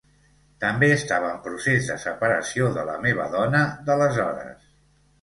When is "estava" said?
0.93-1.29